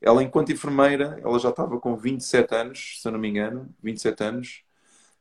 [0.00, 4.22] ela, enquanto enfermeira, ela já estava com 27 anos, se eu não me engano, 27
[4.22, 4.62] anos,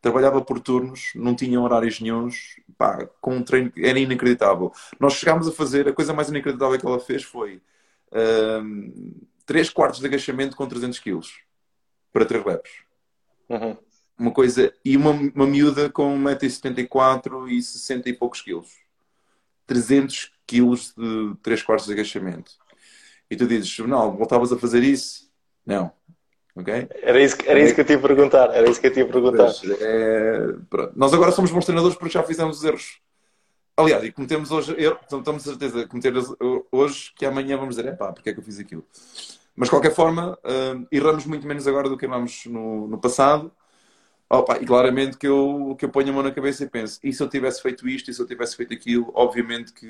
[0.01, 4.71] trabalhava por turnos, não tinha horários nenhums, pá, com um treino, era inacreditável.
[4.99, 7.61] Nós chegámos a fazer, a coisa mais inacreditável que ela fez foi
[8.63, 9.13] um,
[9.45, 11.41] 3 quartos de agachamento com 300 quilos,
[12.13, 12.71] para 3 reps.
[13.49, 13.77] Uhum.
[14.17, 18.86] Uma coisa, e uma, uma miúda com 1,74m e 60 e poucos quilos.
[19.67, 22.53] 300 quilos de 3 quartos de agachamento
[23.29, 25.29] e tu dizes, não, voltavas a fazer isso?
[25.65, 25.91] Não.
[26.55, 26.87] Ok?
[27.03, 28.49] Era isso, era isso que eu te ia perguntar.
[28.53, 29.51] Era isso que eu te perguntar.
[29.79, 30.55] É,
[30.95, 32.99] Nós agora somos bons treinadores porque já fizemos os erros.
[33.75, 36.11] Aliás, e cometemos hoje erros, estamos a certeza de cometer
[36.71, 38.83] hoje que amanhã vamos dizer, é pá, porque é que eu fiz aquilo?
[39.55, 43.51] Mas de qualquer forma, uh, erramos muito menos agora do que erramos no, no passado.
[44.29, 47.13] Opa, e claramente que eu, que eu ponho a mão na cabeça e penso, e
[47.13, 49.87] se eu tivesse feito isto, e se eu tivesse feito aquilo, obviamente que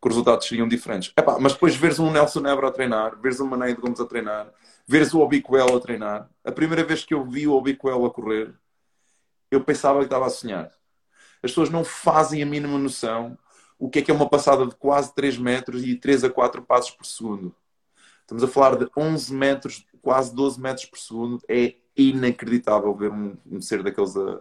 [0.00, 1.12] que os resultados seriam diferentes.
[1.16, 4.06] Epá, mas depois veres um Nelson Nebra a treinar, veres um Mané de Gomes a
[4.06, 4.50] treinar,
[4.86, 6.30] veres o Obiquel a treinar.
[6.42, 8.54] A primeira vez que eu vi o Obiquel a correr,
[9.50, 10.70] eu pensava que estava a sonhar.
[11.42, 13.36] As pessoas não fazem a mínima noção
[13.78, 16.62] o que é que é uma passada de quase 3 metros e 3 a 4
[16.62, 17.54] passos por segundo.
[18.20, 21.42] Estamos a falar de 11 metros, quase 12 metros por segundo.
[21.48, 24.40] É inacreditável ver um, um ser daqueles a,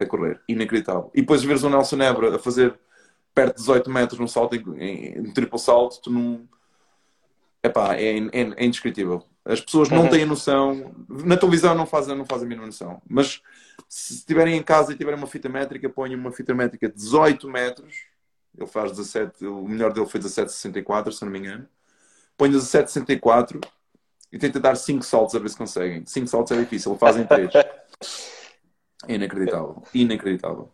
[0.00, 0.40] a correr.
[0.48, 1.10] Inacreditável.
[1.14, 2.78] E depois veres o Nelson Nebra a fazer
[3.34, 6.48] perto de 18 metros num salto, em, em triplo salto, tu não.
[7.62, 9.24] Epá, é, é, é indescritível.
[9.44, 10.10] As pessoas não uhum.
[10.10, 10.94] têm noção.
[11.08, 13.00] Na televisão não fazem, não fazem a mínima noção.
[13.08, 13.40] Mas
[13.88, 17.48] se estiverem em casa e tiverem uma fita métrica, ponham uma fita métrica de 18
[17.48, 17.94] metros
[18.56, 21.68] Ele faz 17, o melhor dele foi 17,64, se não me engano.
[22.36, 23.60] Põe 17,64
[24.32, 26.06] e tenta dar 5 saltos a ver se conseguem.
[26.06, 27.50] 5 saltos é difícil, fazem 3.
[29.08, 30.72] Inacreditável, inacreditável.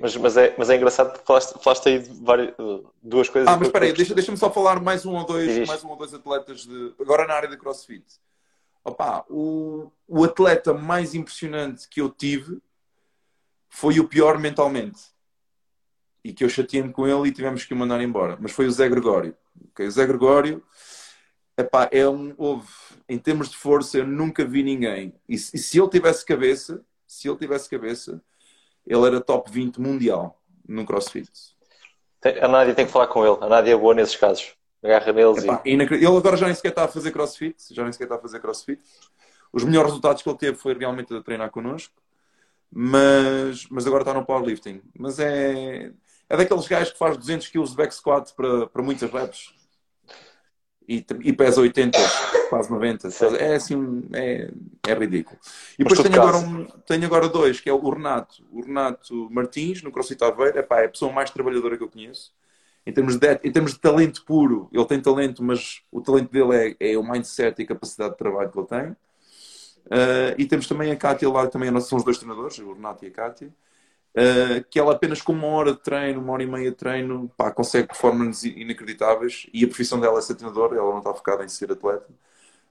[0.00, 2.54] Mas, mas, é, mas é engraçado porque falaste, falaste aí de várias,
[3.02, 3.48] duas coisas.
[3.48, 5.96] Ah, mas espera aí, deixa, deixa-me só falar mais um ou dois, mais um ou
[5.96, 6.94] dois atletas de.
[7.00, 8.04] Agora na área de crossfit.
[8.84, 12.62] Opa, o, o atleta mais impressionante que eu tive
[13.68, 15.00] foi o pior mentalmente.
[16.24, 18.38] E que eu chateei-me com ele e tivemos que o mandar embora.
[18.40, 19.36] Mas foi o Zé Gregório.
[19.72, 19.86] Okay?
[19.86, 20.62] O Zé Gregório
[21.58, 22.34] epá, é um.
[22.36, 22.68] Houve,
[23.08, 25.14] em termos de força, eu nunca vi ninguém.
[25.28, 28.22] E, e se ele tivesse cabeça, se ele tivesse cabeça,
[28.86, 31.30] ele era top 20 mundial no CrossFit.
[32.40, 33.38] A Nádia tem que falar com ele.
[33.40, 34.54] A Nádia é boa nesses casos.
[34.82, 35.72] Agarra neles Epá, e...
[35.72, 37.56] Ele agora já nem sequer está a fazer CrossFit.
[37.72, 38.82] Já nem sequer está a fazer CrossFit.
[39.52, 41.94] Os melhores resultados que ele teve foi realmente a treinar connosco.
[42.70, 44.82] Mas, mas agora está no powerlifting.
[44.98, 45.92] Mas é,
[46.28, 49.57] é daqueles gajos que faz 200 kg de back squat para, para muitas reps
[50.88, 51.98] e, e pesa 80,
[52.48, 53.08] quase 90.
[53.38, 54.50] É assim, é,
[54.86, 55.38] é ridículo.
[55.78, 58.42] E depois tenho agora, um, tenho agora dois, que é o Renato.
[58.50, 62.32] O Renato Martins, no CrossFit Aveiro, epá, é a pessoa mais trabalhadora que eu conheço.
[62.86, 66.76] Em termos, de, em termos de talento puro, ele tem talento, mas o talento dele
[66.80, 68.90] é, é o mindset e a capacidade de trabalho que ele tem.
[69.88, 73.08] Uh, e temos também a Kátia lá, também são os dois treinadores, o Renato e
[73.08, 73.52] a Kátia.
[74.16, 77.30] Uh, que ela apenas com uma hora de treino, uma hora e meia de treino,
[77.36, 81.44] pá, consegue performances inacreditáveis e a profissão dela é ser treinadora, ela não está focada
[81.44, 82.08] em ser atleta,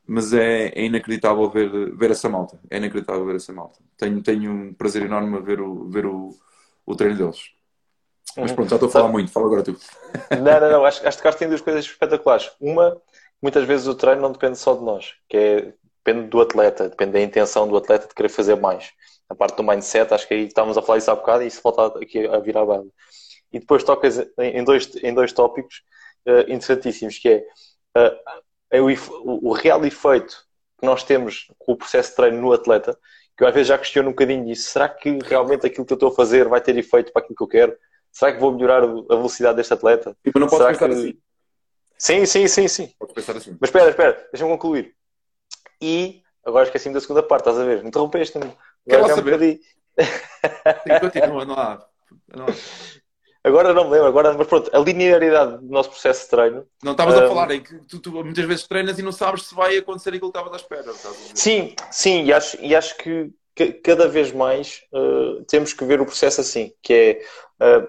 [0.06, 3.80] mas é, é, inacreditável ver, ver essa malta, é inacreditável ver essa malta.
[3.98, 6.36] Tenho, tenho um prazer enorme a ver o, ver o,
[6.86, 7.52] o treino deles.
[8.36, 9.78] Mas pronto, já estou a falar muito, fala agora tu.
[10.32, 12.52] Não, não, não, acho, acho que tem duas coisas espetaculares.
[12.60, 13.00] Uma,
[13.42, 15.74] muitas vezes o treino não depende só de nós, que é,
[16.04, 18.92] depende do atleta, depende da intenção do atleta de querer fazer mais
[19.30, 21.62] a parte do mindset, acho que aí estávamos a falar isso há bocado e isso
[21.62, 22.92] volta aqui a virar a base.
[23.52, 25.84] E depois tocas em dois, em dois tópicos
[26.28, 27.38] uh, interessantíssimos, que é,
[27.98, 28.16] uh,
[28.72, 28.88] é o,
[29.24, 30.46] o, real efeito
[30.80, 32.98] que nós temos com o processo de treino no atleta,
[33.38, 34.70] que eu às vezes já questiono um bocadinho disso.
[34.70, 37.44] Será que realmente aquilo que eu estou a fazer vai ter efeito para aquilo que
[37.44, 37.78] eu quero?
[38.12, 40.18] Será que vou melhorar a velocidade deste atleta?
[40.24, 40.94] Tipo, não posso pensar que...
[40.94, 41.20] assim.
[41.98, 42.94] Sim, sim, sim, sim.
[43.14, 43.58] Pensar assim.
[43.60, 44.96] Mas espera, espera, deixa-me concluir.
[45.82, 47.84] E agora esqueci-me da segunda parte, estás a ver?
[47.84, 48.52] Interrompeste-me.
[48.88, 49.60] Quero lá saber.
[50.00, 51.86] Um continua, não há.
[52.36, 52.54] Não há.
[53.44, 56.68] Agora não me lembro, agora, mas pronto, a linearidade do nosso processo de treino.
[56.84, 57.24] Não estavas um...
[57.24, 60.10] a falar em que tu, tu, muitas vezes treinas e não sabes se vai acontecer
[60.10, 60.94] aquilo que estavas à espera.
[61.34, 66.02] Sim, sim, e acho, e acho que, que cada vez mais uh, temos que ver
[66.02, 67.22] o processo assim, que
[67.62, 67.88] é uh,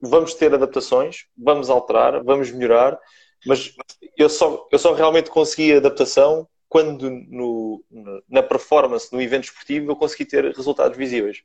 [0.00, 2.98] vamos ter adaptações, vamos alterar, vamos melhorar,
[3.46, 3.74] mas
[4.16, 7.82] eu só, eu só realmente consegui adaptação quando no,
[8.28, 11.42] na performance no evento esportivo eu consegui ter resultados visíveis.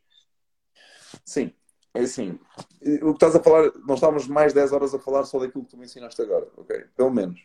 [1.24, 1.54] Sim,
[1.94, 2.40] é assim.
[3.02, 5.72] O que estás a falar, nós estávamos mais 10 horas a falar só daquilo que
[5.72, 6.86] tu me ensinaste agora, ok?
[6.96, 7.40] Pelo menos.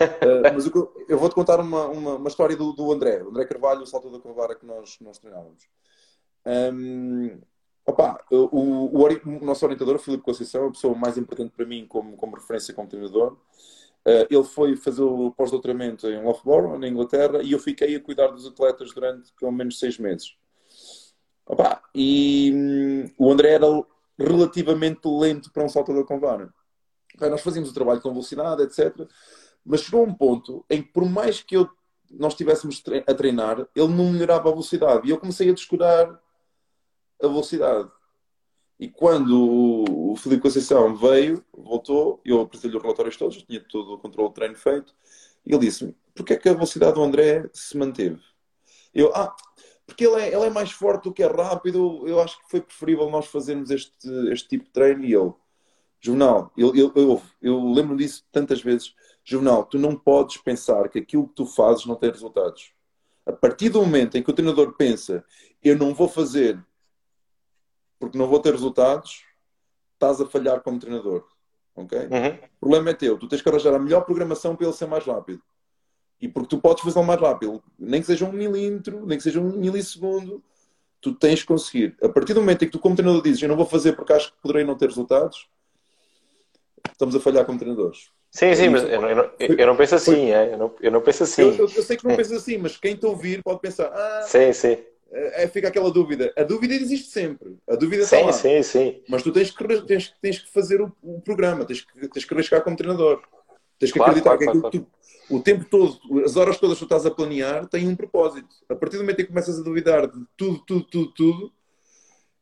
[0.00, 3.46] uh, mas eu, eu vou-te contar uma, uma, uma história do, do, André, o André
[3.46, 5.68] Carvalho, o salto da Corvara que nós, nós treinávamos.
[6.44, 7.40] Um,
[7.86, 11.64] opa, o, o, o, nosso orientador, o Filipe Conceição, é a pessoa mais importante para
[11.64, 13.36] mim como, como referência como treinador.
[14.06, 18.28] Uh, ele foi fazer o pós-doutoramento em Loughborough, na Inglaterra, e eu fiquei a cuidar
[18.28, 20.36] dos atletas durante pelo menos seis meses.
[21.44, 23.66] Opa, e hum, o André era
[24.16, 26.54] relativamente lento para um saltador com vara.
[27.16, 29.08] Okay, nós fazíamos o trabalho com velocidade, etc.
[29.64, 31.68] Mas chegou um ponto em que, por mais que eu,
[32.10, 35.08] nós estivéssemos a treinar, ele não melhorava a velocidade.
[35.08, 36.20] E eu comecei a descurar
[37.20, 37.90] a velocidade.
[38.78, 43.98] E quando o Felipe Conceição veio, voltou, eu apresentei-lhe os relatórios todos, tinha todo o
[43.98, 44.94] controle de treino feito,
[45.46, 48.20] e ele disse-me: porquê é que a velocidade do André se manteve?
[48.94, 49.34] Eu, ah,
[49.86, 52.60] porque ele é, ele é mais forte do que é rápido, eu acho que foi
[52.60, 53.94] preferível nós fazermos este,
[54.30, 55.04] este tipo de treino.
[55.04, 55.38] E eu,
[56.00, 58.94] Juvenal, eu, eu, eu, eu lembro disso tantas vezes.
[59.24, 62.72] Juvenal, tu não podes pensar que aquilo que tu fazes não tem resultados.
[63.24, 65.24] A partir do momento em que o treinador pensa,
[65.62, 66.62] eu não vou fazer
[67.98, 69.24] porque não vou ter resultados,
[69.94, 71.24] estás a falhar como treinador.
[71.74, 71.98] Ok?
[71.98, 72.38] Uhum.
[72.56, 73.18] O problema é teu.
[73.18, 75.42] Tu tens que arranjar a melhor programação para ele ser mais rápido.
[76.20, 79.38] E porque tu podes fazê-lo mais rápido, nem que seja um milímetro, nem que seja
[79.38, 80.42] um milissegundo,
[81.00, 81.94] tu tens que conseguir.
[82.02, 84.14] A partir do momento em que tu, como treinador, dizes eu não vou fazer porque
[84.14, 85.46] acho que poderei não ter resultados,
[86.90, 88.10] estamos a falhar como treinadores.
[88.30, 90.52] Sim, sim, mas eu não, eu não, eu não penso assim, é?
[90.52, 91.42] eu, não, eu não penso assim.
[91.42, 94.52] Eu, eu, sei que não pensas assim, mas quem te ouvir pode pensar, ah, sim,
[94.52, 94.78] sim.
[95.10, 96.32] É, é, fica aquela dúvida.
[96.36, 97.56] A dúvida existe sempre.
[97.68, 98.32] A dúvida sim, está lá.
[98.32, 99.02] Sim, sim.
[99.08, 102.34] Mas tu tens que, tens, tens que fazer o, o programa, tens que, tens que
[102.34, 103.22] arriscar como treinador.
[103.78, 104.86] Tens que claro, acreditar claro, que claro,
[105.28, 108.48] tu, o tempo todo, as horas todas que tu estás a planear, têm um propósito.
[108.68, 111.52] A partir do momento em que começas a duvidar de tudo, tudo, tudo, tudo,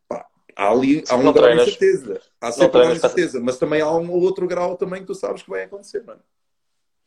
[0.09, 2.20] pá, Há ali há um grau de incerteza.
[2.40, 5.14] Há sempre um grau de incerteza, mas também há um outro grau também que tu
[5.14, 6.20] sabes que vai acontecer, mano.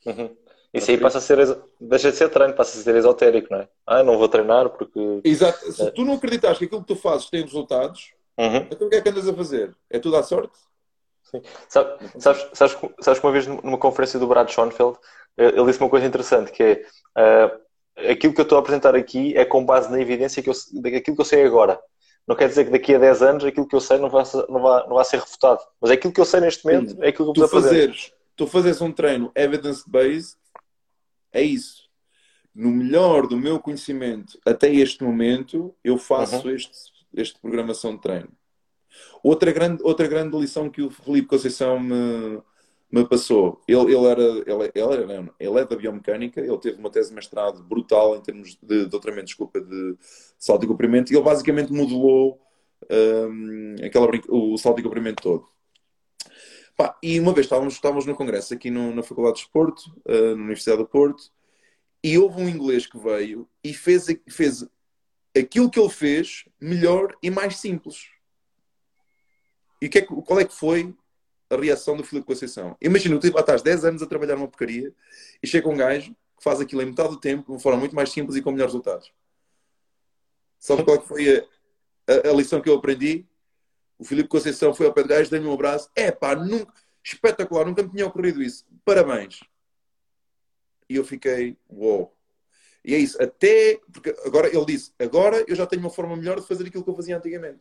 [0.06, 0.36] Uhum.
[0.73, 1.38] Isso aí passa a ser,
[1.80, 3.69] deixa de ser treino, passa a ser esotérico, não é?
[3.86, 5.21] Ah, não vou treinar porque.
[5.23, 5.71] Exato.
[5.71, 5.91] Se é.
[5.91, 8.58] tu não acreditas que aquilo que tu fazes tem resultados, uhum.
[8.58, 9.73] então o que é que andas a fazer?
[9.89, 10.58] É tudo à sorte?
[11.23, 11.41] Sim.
[11.67, 14.97] Sabes, sabes, sabes, sabes que uma vez numa conferência do Brad Schoenfeld,
[15.38, 16.86] ele disse uma coisa interessante que é
[17.17, 20.53] uh, aquilo que eu estou a apresentar aqui é com base na evidência que eu,
[20.73, 21.80] daquilo que eu sei agora.
[22.27, 24.62] Não quer dizer que daqui a 10 anos aquilo que eu sei não vai, não
[24.62, 25.62] vai, não vai ser refutado.
[25.80, 26.97] Mas é aquilo que eu sei neste momento Sim.
[27.01, 27.69] é aquilo que eu a fazer.
[27.69, 30.36] Fazeres, tu fazes um treino evidence-based,
[31.38, 31.88] é isso.
[32.54, 36.56] No melhor do meu conhecimento até este momento, eu faço uhum.
[36.56, 38.30] este, este programação de treino.
[39.23, 42.41] Outra grande, outra grande lição que o Felipe Conceição me,
[42.91, 46.89] me passou, ele, ele, era, ele, ele, era, ele é da biomecânica, ele teve uma
[46.89, 49.95] tese de mestrado brutal em termos de doutoramento, desculpa, de
[50.39, 52.39] salto e comprimento, e ele basicamente modelou
[52.91, 55.57] um, aquela, o salto e comprimento todo.
[56.77, 60.35] Pá, e uma vez estávamos, estávamos no congresso aqui no, na Faculdade de Desporto, uh,
[60.35, 61.31] na Universidade do Porto,
[62.03, 64.63] e houve um inglês que veio e fez, fez
[65.35, 68.11] aquilo que ele fez melhor e mais simples.
[69.81, 70.95] E que é, qual é que foi
[71.49, 72.77] a reação do Filipe Conceição?
[72.79, 74.93] Imagina, tu lá estás 10 anos a trabalhar numa porcaria
[75.41, 77.95] e chega um gajo que faz aquilo em metade do tempo de uma forma muito
[77.95, 79.11] mais simples e com melhores resultados.
[80.59, 81.43] Sabe qual é que foi a,
[82.07, 83.25] a, a lição que eu aprendi?
[83.97, 85.89] O Filipe Conceição foi ao pé do gajo, deu-me um abraço.
[85.95, 88.65] É pá, nunca, espetacular, nunca me tinha ocorrido isso.
[88.86, 89.39] Parabéns.
[90.89, 91.97] E eu fiquei, uou.
[91.97, 92.17] Wow.
[92.83, 93.79] E é isso, até.
[93.91, 96.89] Porque agora ele disse, agora eu já tenho uma forma melhor de fazer aquilo que
[96.89, 97.60] eu fazia antigamente.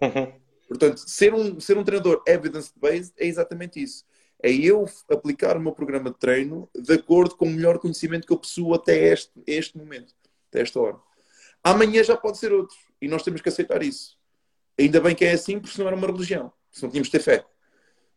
[0.00, 0.32] Uhum.
[0.68, 4.04] Portanto, ser um, ser um treinador evidence-based é exatamente isso.
[4.42, 8.32] É eu aplicar o meu programa de treino de acordo com o melhor conhecimento que
[8.32, 10.12] eu possuo até este, este momento,
[10.48, 10.98] até esta hora.
[11.62, 12.76] Amanhã já pode ser outro.
[13.00, 14.13] E nós temos que aceitar isso.
[14.78, 16.52] Ainda bem que é assim, porque senão era uma religião.
[16.70, 17.44] Se não tínhamos de ter fé.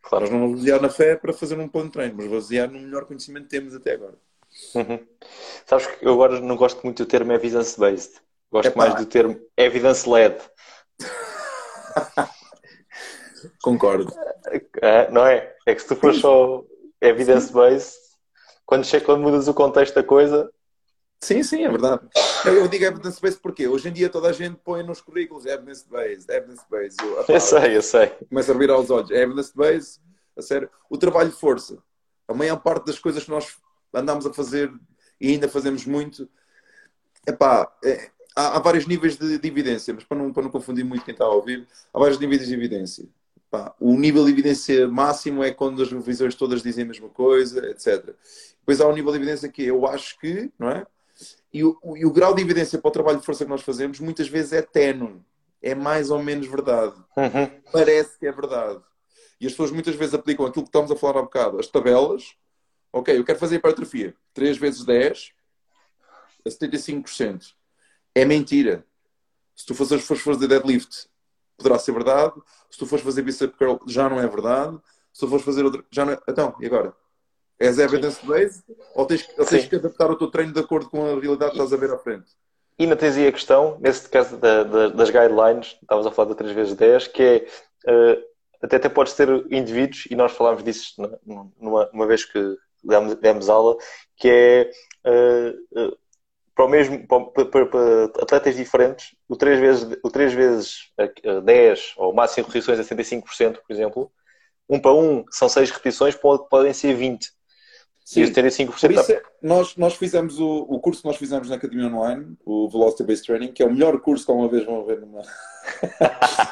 [0.01, 0.25] Claro.
[0.25, 2.79] Nós não vamos basear na fé para fazer um plano de treino, mas basear no
[2.79, 4.15] melhor conhecimento que temos até agora.
[4.73, 5.05] Uhum.
[5.65, 8.21] Sabes que eu agora não gosto muito do termo evidence-based.
[8.51, 10.37] Gosto mais do termo evidence-led.
[13.61, 14.11] Concordo.
[14.81, 15.55] É, não é?
[15.65, 16.63] É que se tu for só
[17.01, 17.93] evidence-based,
[18.65, 20.51] quando, quando mudas o contexto da coisa.
[21.21, 22.01] Sim, sim, é verdade.
[22.45, 27.03] Eu digo evidence-based porque hoje em dia toda a gente põe nos currículos evidence-based, evidence-based.
[27.03, 28.07] Eu, eu, sei, eu sei.
[28.29, 29.11] Começa a virar os olhos.
[29.11, 30.01] Evidence-based,
[30.37, 30.69] a sério.
[30.89, 31.77] O trabalho de força.
[32.27, 33.57] A maior parte das coisas que nós
[33.93, 34.71] andamos a fazer
[35.19, 36.29] e ainda fazemos muito,
[37.27, 40.85] epá, é, há, há vários níveis de, de, evidência, mas para não, para não confundir
[40.85, 43.05] muito quem está a ouvir, há vários níveis de evidência.
[43.49, 47.65] Pá, o nível de evidência máximo é quando as revisões todas dizem a mesma coisa,
[47.69, 48.13] etc.
[48.59, 50.85] Depois há um nível de evidência que eu acho que, não é?
[51.53, 53.99] E o, e o grau de evidência para o trabalho de força que nós fazemos
[53.99, 55.21] muitas vezes é ténue.
[55.61, 56.95] É mais ou menos verdade.
[57.15, 57.61] Uhum.
[57.71, 58.79] Parece que é verdade.
[59.39, 62.35] E as pessoas muitas vezes aplicam aquilo que estamos a falar há bocado, as tabelas.
[62.91, 64.15] Ok, eu quero fazer hipertrofia.
[64.33, 65.31] 3 vezes 10
[66.45, 67.53] a 75%.
[68.15, 68.85] É mentira.
[69.55, 71.07] Se tu fores, fores fazer deadlift,
[71.57, 72.39] poderá ser verdade.
[72.69, 74.79] Se tu fores fazer bicep curl, já não é verdade.
[75.11, 76.19] Se tu fores fazer outra, já não é.
[76.27, 76.95] Então, e agora?
[77.59, 81.19] És evidence-based ou tens, ou tens que adaptar o teu treino de acordo com a
[81.19, 82.27] realidade que estás a ver à frente?
[82.77, 86.29] E ainda tens aí a questão, nesse caso da, da, das guidelines, estavas a falar
[86.29, 87.47] da 3 vezes 10 que é
[87.91, 88.23] uh,
[88.61, 90.93] até, até podes ter indivíduos, e nós falámos disso
[91.59, 93.75] numa, numa vez que demos, demos aula,
[94.15, 94.71] que é
[95.05, 95.97] uh, uh,
[96.55, 100.91] para o mesmo para, para, para, atletas diferentes, o 3 vezes, o 3 vezes
[101.43, 104.11] 10 ou máximo repetições a 75%, por exemplo,
[104.67, 106.15] um para um são 6 repetições,
[106.49, 107.36] podem ser 20.
[108.07, 109.09] Sim, e 75%.
[109.09, 113.03] É, nós, nós fizemos o, o curso que nós fizemos na Academia Online, o Velocity
[113.03, 115.19] Based Training, que é o melhor curso que alguma vez vão ver numa.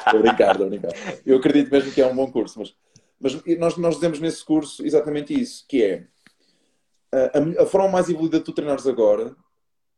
[0.04, 0.92] estou a brincar, estou a brincar.
[1.24, 2.76] Eu acredito mesmo que é um bom curso, mas,
[3.18, 6.06] mas nós, nós dizemos nesse curso exatamente isso, que é
[7.10, 9.34] a, a forma mais evoluída de tu treinares agora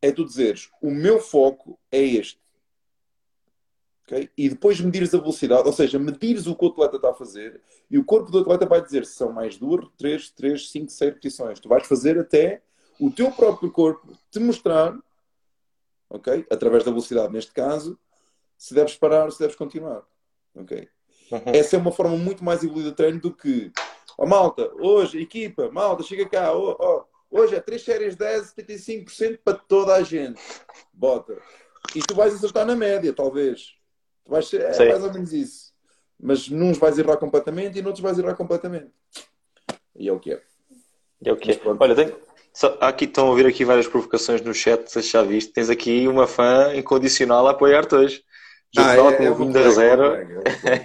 [0.01, 2.38] é tu dizeres o meu foco é este.
[4.09, 4.31] Okay?
[4.38, 7.61] E depois medires a velocidade, ou seja, medires o que o atleta está a fazer
[7.91, 11.11] e o corpo do atleta vai dizer se são mais duas, três, três, cinco, seis
[11.11, 11.61] repetições.
[11.61, 12.62] Tu vais fazer até
[12.99, 14.99] o teu próprio corpo te mostrar,
[16.09, 16.47] ok?
[16.51, 17.99] Através da velocidade, neste caso,
[18.57, 20.03] se deves parar, se deves continuar.
[20.55, 20.89] Ok?
[21.30, 21.43] Uhum.
[21.47, 23.70] Essa é uma forma muito mais evoluída de treino do que,
[24.16, 28.55] ó oh, malta, hoje, equipa, malta, chega cá, oh, oh, hoje é 3 séries 10,
[28.55, 30.41] 75% para toda a gente.
[30.95, 31.39] Bota.
[31.95, 33.78] E tu vais acertar na média, talvez.
[34.29, 35.72] Vai ser é mais ou menos isso.
[36.20, 38.91] Mas nuns vais errar completamente e noutros vais errar completamente.
[39.97, 40.43] E é o que é.
[41.24, 41.61] É o que é.
[41.81, 42.14] Olha, tem...
[42.53, 45.53] Só, aqui estão a ouvir aqui várias provocações no chat, já viste.
[45.53, 48.24] Tens aqui uma fã incondicional a apoiar-te hoje.
[48.76, 50.03] Ah, Juvenal é, com é o uma 20 colega, a 0.
[50.03, 50.43] uma colega.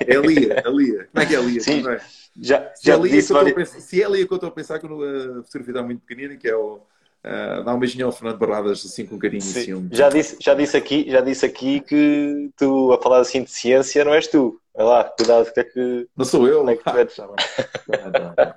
[0.08, 1.10] É a Lia, a Lia.
[1.12, 1.62] Como é que é a Lia?
[1.62, 2.02] Sim, Não é?
[2.40, 3.54] Já, Se já é Lia eu disse várias...
[3.56, 5.84] pensar, se é a Lia que eu estou a pensar que no, a fotografia está
[5.84, 6.80] muito pequenina, que é o
[7.26, 9.90] uh, dá um beijinho ao Fernando Barradas assim com carinho e Sim, ciúme.
[9.92, 14.06] já disse, já disse aqui, já disse aqui que tu a falar assim de ciência
[14.06, 14.60] não és tu.
[14.76, 16.08] Vai lá, cuidado que é que.
[16.16, 16.68] Não sou eu.
[16.68, 18.54] É que tu Ah, bem.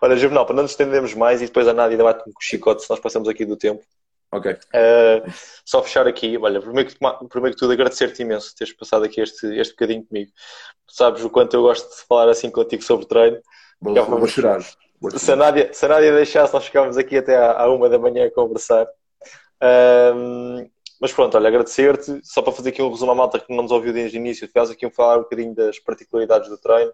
[0.00, 2.82] Olha, Juvenal, para não nos estendermos mais e depois a Nádia debate com o chicote
[2.82, 3.82] se nós passamos aqui do tempo.
[4.30, 4.52] Ok.
[4.52, 5.32] Uh,
[5.64, 6.96] só fechar aqui, olha, primeiro que,
[7.28, 10.30] primeiro que tudo agradecer-te imenso teres passado aqui este, este bocadinho comigo.
[10.86, 13.40] Sabes o quanto eu gosto de falar assim contigo sobre treino.
[13.80, 14.60] Vou, Já vou, chorar.
[15.18, 15.36] Se a.
[15.36, 18.30] Nádia, se a Nádia deixasse, nós ficávamos aqui até à, à uma da manhã a
[18.30, 18.86] conversar.
[19.60, 20.68] Ahm,
[21.00, 22.20] mas pronto, olha, agradecer-te.
[22.24, 24.46] Só para fazer aqui um resumo à malta que não nos ouviu desde o início,
[24.48, 26.92] ficámos aqui a falar um bocadinho das particularidades do treino,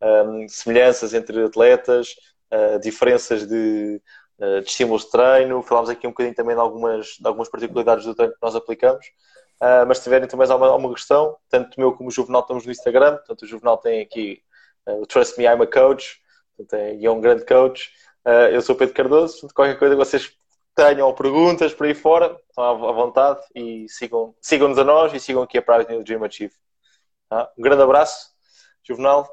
[0.00, 2.14] ahm, semelhanças entre atletas,
[2.50, 4.00] ah, diferenças de,
[4.40, 5.62] ah, de estímulos de treino.
[5.62, 9.06] Falámos aqui um bocadinho também de algumas, de algumas particularidades do treino que nós aplicamos.
[9.60, 12.66] Ah, mas se tiverem também alguma, alguma questão, tanto o meu como o Juvenal estamos
[12.66, 13.16] no Instagram.
[13.16, 14.42] Portanto, o Juvenal tem aqui
[14.86, 16.20] o Trust Me, I'm a Coach.
[16.72, 17.90] É, e é um grande coach.
[18.26, 20.32] Uh, eu sou o Pedro Cardoso, qualquer coisa que vocês
[20.74, 25.20] tenham ou perguntas por aí fora, estão à vontade e sigam- sigam-nos a nós e
[25.20, 26.54] sigam aqui a página do Dream Achieve.
[27.28, 27.50] Tá?
[27.56, 28.30] Um grande abraço,
[28.86, 29.28] Juvenal,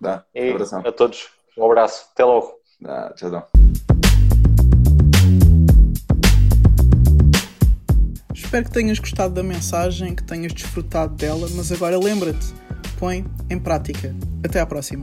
[0.00, 0.24] Dá.
[0.34, 0.82] e Abração.
[0.86, 2.08] a todos um abraço.
[2.12, 2.52] Até logo.
[2.80, 3.12] Dá.
[3.14, 3.48] Tchau, tchau.
[8.34, 12.52] Espero que tenhas gostado da mensagem, que tenhas desfrutado dela, mas agora lembra-te,
[12.98, 14.14] põe em prática.
[14.44, 15.02] Até à próxima.